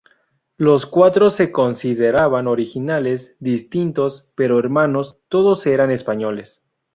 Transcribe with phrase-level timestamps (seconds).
[0.57, 6.63] Los cuatro se consideraban originales, distintos, pero hermanos: todos eran españoles.